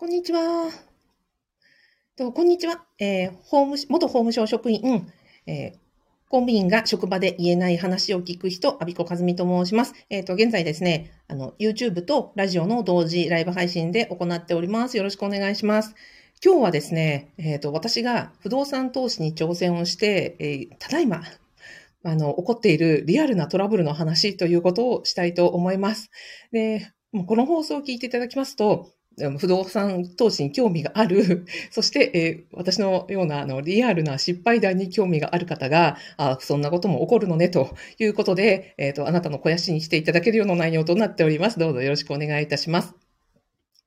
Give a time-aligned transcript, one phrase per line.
[0.00, 0.70] こんにちは。
[2.16, 2.86] とこんにちは。
[2.98, 5.06] えー、法務、元法務省職員、
[5.46, 5.70] えー、
[6.30, 9.92] 公務員が職場で言えない話を聞く人、アビコカズミと申します。
[10.08, 14.96] えっ、ー、と、現在ですね、あの、YouTube とラジオの同時ライブ配信で行っております。
[14.96, 15.94] よろしくお願いします。
[16.42, 21.24] 今日はですね、えっ、ー、と、私が不動産投資に挑戦をして、えー、ただいま、
[22.04, 26.10] あの、起こっているリアルなトラブルの話ということをしたいと思います。
[26.52, 26.90] で、
[27.26, 28.88] この放送を聞いていただきますと、
[29.38, 41.58] 不動産投資に興味がある、 そして、えー、私のようなあのリアルな失敗談に興味がある方が、あそんなことも起こるのね、ということで、え、ー、と、あなたの肥やしにしていただけるような内容となっております。
[41.58, 42.94] どうぞよろしくお願いいたします。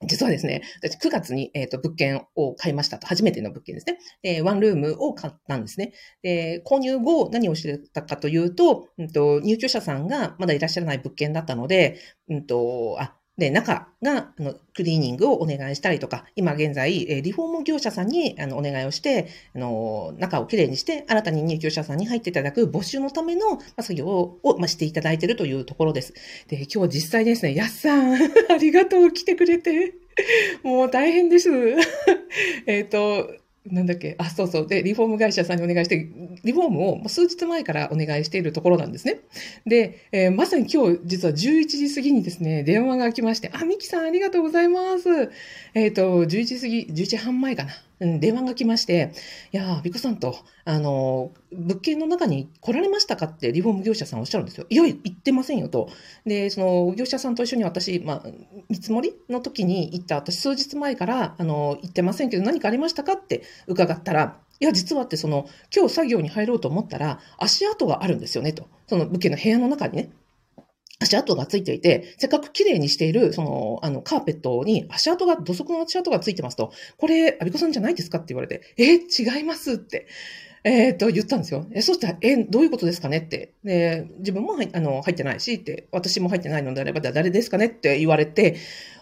[0.08, 3.08] 実はですね、私9月に、えーと、物件を買いましたと。
[3.08, 4.00] 初めての物件ですね。
[4.24, 5.94] えー、ワンルームを買ったんですね。
[6.22, 11.98] で、購入後何をしてたかというと、うんと、入居者さんがまだいらっしゃらない物件だったので、
[12.30, 26.14] うんと、あ、で、中が、あの、クリーニングをお願いしたりとか、今現在、えリフォーム業者さんに、あの、お願いをして、あの、中をきれいにして、新たに入居者さんに入っていただく募集のための、まあ、作業を、まあ、していただいているというところです。
[26.48, 28.14] で、今日実際ですね、やっさん、
[28.52, 29.96] ありがとう、来てくれて。
[30.62, 31.50] もう大変です。
[32.68, 33.32] えっと、
[33.66, 34.68] なんだっけ、あ、そうそう。
[34.68, 36.10] で、リフォーム会社さんにお願いして、
[36.44, 39.22] リフォームを数日前からお願いしているところなんですね。
[39.66, 45.10] で、えー、まさに今日、実は11時過ぎにですね、電話が来まして、あ、ミキさんありがとうございます。
[45.74, 47.72] えっ、ー、と、11時過ぎ、11時半前かな。
[48.04, 49.14] うん、電話が来まして、
[49.54, 54.66] いやー、ビコさんと、あの、物件の中に来られましたかってリフォーム業者さんおっしゃるんですよ。
[54.70, 55.90] いや、行ってませんよと。
[56.26, 58.24] で、その業者さんと一緒に私、まあ、
[58.68, 68.68] 見積もりの時に行った、私数日前から、あの、行ってませんけど何かありましたかって伺ったら、いや、実はってその、今日作業に入ろうと思ったら、足跡があるんですよねと。
[68.88, 70.10] その物件の部屋の中にね。
[71.04, 80.08] 足跡がついていて、せっかく綺麗にしている、その、あの、カーペットに足跡が、土足の足跡がついてますと、これ、アビコさんじゃないですかって言われて、え、違いますって。
[80.64, 81.66] えっ、と、言ったんですよ。
[81.72, 83.54] え、そしたら、え、どういうことですかねって。
[83.64, 88.56] で、自分もあの入ってないし、って、私も入ってないのであれば、誰ですかねって言われて、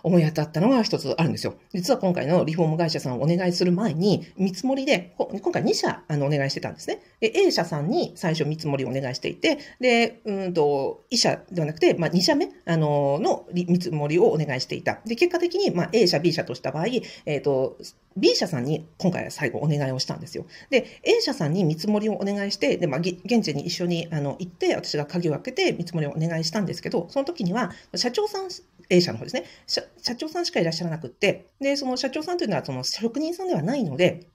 [0.04, 1.56] 思い当たったのが一つあるんですよ。
[1.74, 7.02] 実は今回のリフォーム会社さんをお願いする前に、見積もりで、今回2社あのお願いしてたんですね。
[7.20, 15.00] で A 社さんに最初見積もりをお願いしていて、で、うんと、1社ではなくて、まあ、2社目あのの見積もりをお願いしていた。
[15.06, 16.88] で、結果的に、まあ、A 社、B 社とした場合、
[17.26, 17.78] えっ、ー、と、
[18.18, 20.46] B 社さんに今回は最後お願いをしたんですよ。
[20.70, 28.50] で、A 社さんに見積もりをお願いして、で、まあ、現地に一緒にあの行って、私が鍵を開けて見積もりをお願いしたんですけど、その時には、社長さん
[28.90, 29.46] A 社の方ですね。
[29.68, 34.28] 社長さんしかいらっしゃらなくって、で、その社長さんというのはその職人さんではないので、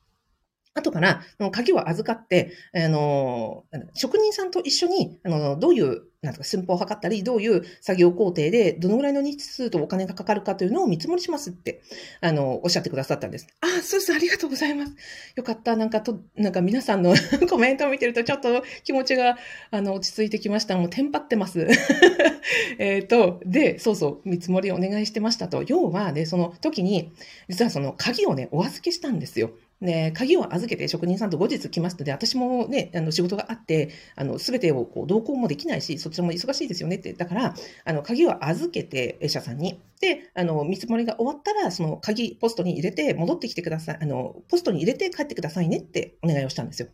[0.76, 3.64] 後から、鍵を預かって、あの、
[3.94, 11.82] 職人さんと一緒に、あの、どういう、なんとか寸法を測ったり、どういう作業工程で、どのぐらいの日数とお金がかかるかというのを見積もりしますって、
[12.20, 13.46] あの、おっしゃってくださったんです。
[13.60, 14.92] あ、そうです、ありがとうございます。
[15.34, 15.76] よかった。
[15.76, 17.14] なんかと、なんか皆さんの
[17.48, 19.38] コメントを見てると、ちょっと気持ちが、
[19.70, 20.76] あの、落ち着いてきました。
[20.76, 21.66] もう、テンパってます。
[22.78, 25.62] えっと、で、そうそう、見積もりお願いしてましたと。
[25.66, 27.12] 要は、で、その時に、
[27.48, 29.50] 実はその鍵をね、お預けしたんですよ。
[29.80, 37.12] ね、鍵を預けて職人さんと後日来ますので、私もね、あの仕事があって、あの、すべてをこう同行もできないし、そちらも忙しいですよねって。
[37.12, 37.54] だから、
[37.84, 39.80] あの、鍵を預けて、A 社さんに。
[40.00, 43.98] で、あの、見積もりが終わったら、その鍵、ポストに入れて、戻ってきてください。
[44.00, 46.88] あの、ポストに入れて帰ってくださいねってお願いをしたんですよ。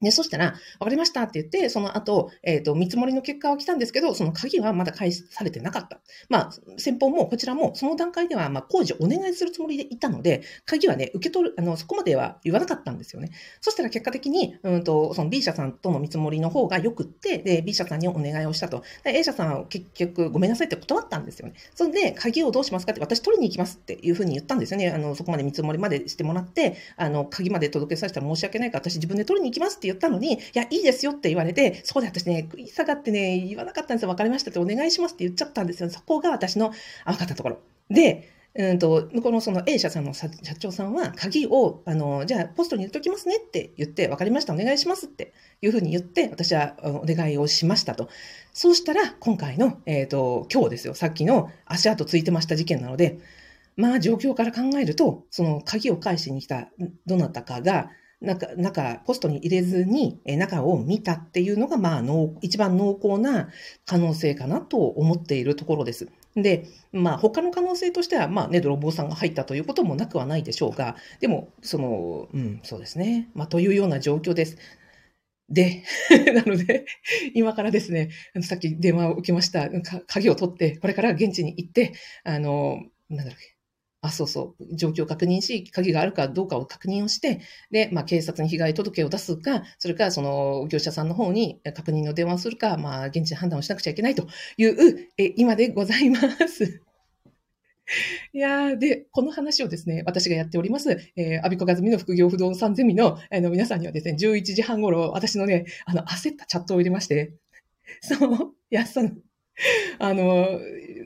[0.00, 6.00] ね、そしたら、わかりましたって言って、その後、えっ、ー、と、見積もりの結果は来たんですけど、その鍵はまだ返されてなかった。
[6.28, 13.30] まあ、先方もこちらも、その段階では、まあ、工事をお願いするつもりでいたので、鍵はね、受け取る、あの、そこまでは言わなかったんですよね。
[13.60, 18.82] そしたら結果的に、うんと、その B 社さんとの見積もりの方が良くって、で、B 社さんにお願いをしたと。
[19.04, 21.54] で、A 社さんは結局、ごめんなさいって断ったんですよね。
[21.74, 22.92] それで、鍵をどうしますか？
[22.92, 24.90] って、私取りに行きますっていうふうに言ったんですよね。
[24.90, 34.08] あの、そこまで見積もりまでしてもらって、あの、鍵まで届けさせたら申し訳ないから、私自分で取りに行きますって言ったのに、いや、いいですよって言われて、そこで私ね、食い下がってね、言わなかったんですよ。
[34.08, 35.90] 分かりましたってお願いしますって言っちゃったんですよ。
[35.90, 36.70] そこが私の
[37.04, 37.58] 分かったところ。
[37.90, 40.28] で、うんと、向こうのその A 社さんの社
[40.58, 45.32] 長さんは、鍵を、あの、じゃあポストに入れときますねって言って、分かりました、お願いしますって
[45.62, 48.08] いうふうに言って、私はお願いをしましたと。
[48.52, 53.20] そうしたら、今回の、えっ、ー、と、今日ですよ、さっきの足跡ついてました事件なので、
[53.76, 56.68] まあ状況から考えると、その鍵を返しに来た
[57.06, 63.48] どなたかが、中、中、ポストに入れずに、え中を見たっていうのが、まあ、の一番濃厚な
[63.86, 66.08] 可能性かなと思っているところです。
[66.36, 73.30] で、まあ、他の可能性としては、まあね、泥棒さんが入ったということもなくはないでしょうが、でも、その、うん、そうですね。
[73.34, 74.58] まあ、というような状況です。
[75.48, 75.82] で、
[76.34, 76.84] なので、
[77.34, 78.10] 今からですね、
[78.42, 79.68] さっき電話を受けました。
[80.06, 83.59] 鍵を取って、これから現地に行って、あの、なんだろう
[84.02, 94.26] あ、そうそう、状況を確認し、鍵があるかどうかを確認をして、で、まあ、警察に被害届を出すか、それからその業者さんの方に確認の電話をするか、まあ、現地で判断をしなくちゃいけないと
[94.56, 96.18] いう、え今でございま
[96.48, 96.80] す。
[98.32, 107.34] いや、で、この話をですね、私がやっております、えー、アビコガズミの副業不動産ゼミの、あの、皆さんにはですね、11時半頃、私のね、あの、焦ったチャットを入れまして、
[108.00, 109.18] そう、やっさん、
[109.98, 110.60] あの、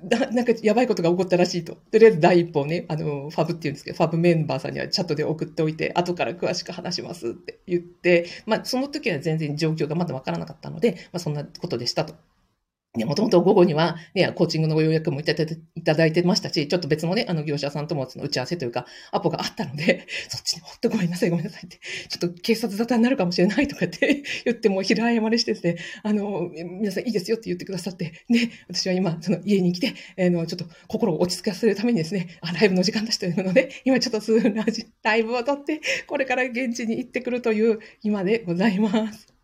[0.04, 1.76] だなんかやばいことが起こったらしいと。
[1.90, 12.14] とりあえず第一報ね、あの、ファブって言うんですけど、ファブメンバーさんにはチャットで送っておいて、後から詳しく話しますって言って、まあ、その時は全然状況がまだわからなかったので、まあ、そんなことでしたと。
[12.96, 34.54] ねもともと午後には、ね、コーチングのご予約もいただいてましたし、ちょっと別のね、あの業者さんともその打ち合わせというか、アポがあったので、 そっちにほっとごめんなさい、ごめんなさいって、ちょっと警察沙汰になるかもしれないとかって 言って、もう平謝りしてですね、あの、皆さんいいですよって言ってくださって、で、私は今、その家に来て、えあの、ちょっと心を落ち着かせるためにですね、あ、ライブの時間だしというので、今ちょっとすぐ
[35.02, 39.34] ライブを撮って、これから現地に行ってくるという今でございます。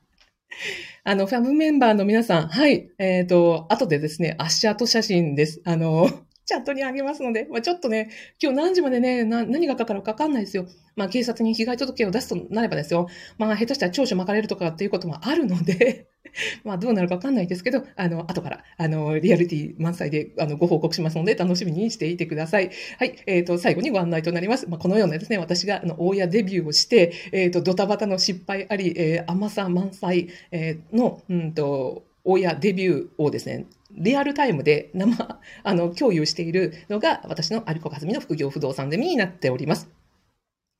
[1.11, 5.61] あの、ファブメンバーの皆さん、はい、えっ、ー、と、後でですね、足跡写真です。
[5.65, 6.09] あの、
[6.50, 8.11] チャットにあげますので、まあ、ちょっとね、
[8.43, 10.67] 今日何時までね、何がかかるかわかんないですよ。
[10.97, 13.06] まあ、警察に被害届を出すとなればですよ。
[13.38, 16.08] まあ、下手したら調書巻かれるとかっていうこともあるので
[16.64, 22.70] まあ、どうなるかわかんないですけど、あの、後から、あの、リアリティ満載で、あの、ご報告しますので、楽しみにしていてください。
[22.99, 23.14] はい。
[23.26, 24.69] えっ、ー、と、最後にご案内となります。
[24.69, 39.88] まあ、このようなですね、私が、あの、大家デビューをして、えっ、ー、と、ドタバタの失敗あり、えー、甘さ満載、えー、の、うんと、親デビューをですね、リアルタイムで生、 あの、共有しているのが、私のアリコカズミの副業不動産ゼミになっております。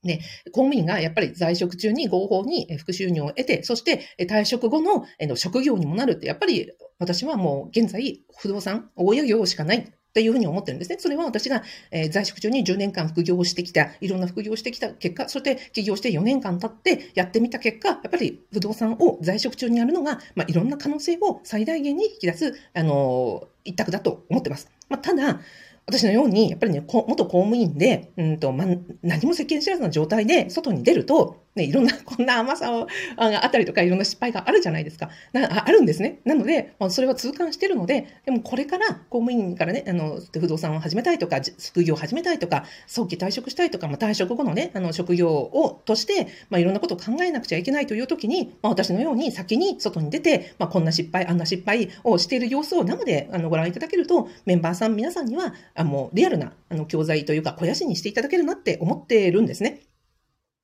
[0.03, 5.05] ね、公務員がやっぱり在職中に合法に副収入を得て、そして退職後の
[5.35, 10.97] 職業にもなるって、やっぱり私はもう現在不動産、大家業しかないっていうふうに思ってるんですね。
[10.99, 24.69] それは私が、え在職中に10年間副業をしてきた、いろんな副業をしてきた結果、そして起業して4年間経ってやってみた結果、やっぱり不動産を在職中にやるのが、まあ、いろんな可能性を最大限に引き出す、あの一択だと思ってます。
[24.89, 25.39] まあ、ただ、
[25.85, 28.65] 私のように、やっぱりね、元公務員で、うんと、ま、
[29.01, 32.87] 何も世間知らずな状態で外に出ると、ね、いろんな、 こんな甘さを、
[33.17, 35.09] ああったりとか、いろんな失敗があるじゃないですか。
[35.33, 36.19] なあるんですね。
[36.23, 59.81] なので、まあ、それは痛感してるので、でもこれから公務員からね、あの、不動産を始めたいとか、副業を始めたいとか、早期退職したいとか、まあ、退職後のね、あの、職業を、として、まあ、いろんなことを考えなくちゃいけないという時に、まあ、私のように先に外に出て、まあ、こんな失敗、あんな失敗をしている様子を生で、あの、ご覧いただけると、メンバーさん皆さんには、あもう、リアルな、あの、教材というか、肥やしにしていただけるなって思ってるんですね。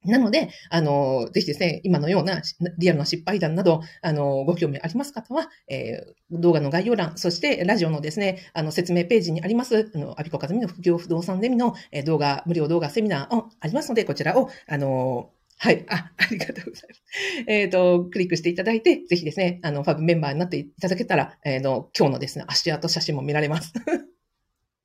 [0.05, 2.41] なので、あの、ぜひですね、今のような
[2.77, 15.85] リアルな失敗談など、あの、ご興味あります方は、えー、動画の概要欄、そしてラジオのですね、あの、説明ページにあります、あの、アビコカズミの副業不動産ゼミの、えー、動画、無料動画セミナーをありますので、こちらを、あの、はい。
[15.89, 17.03] あ、 ありがとうございます。
[17.47, 23.73] えっ、ー、と、クリックしていただいて、ぜひですね、あの、ファブメンバーになっていただけたら、えー、の、今日のですね、足跡写真も見られます。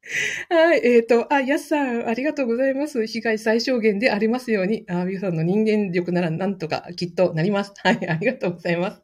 [0.50, 3.06] はい、えっ、ー、と、あ、やすさん、ありがとうございます。
[3.06, 7.72] 被害最小限でありますように、あ、皆さんの人間力ならなんとかきっとなります。
[7.82, 9.02] はい、ありがとうございます。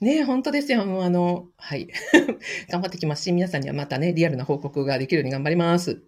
[0.00, 0.86] ね本当ですよ。
[0.86, 1.88] もうあの、はい。
[2.70, 6.02] 頑張ってきますし、皆さんにはまたね、リアルな報告ができるように頑張ります。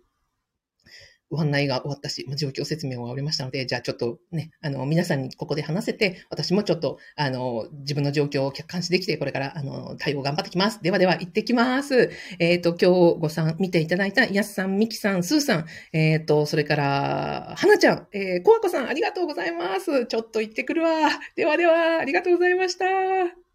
[1.33, 10.83] ご案内が終わったしま、状況説明が終わりましたので、じゃあちょっとね、あの、皆さんにここで話せて、私もちょっと、あの、自分の状況を客観視できて、これから、あの、対応頑張ってきます。
[10.83, 12.11] ではでは、行ってきます。
[12.39, 20.05] えっ、ー、と、今日ごさん、見ていただいた、やすさん、みきさん、すーさん、えっ、ー、と、それから、はなちゃん、えー、こわこさん、ありがとうございます。
[20.07, 21.09] ちょっと行ってくるわ。
[21.35, 23.52] ではでは、ありがとうございました。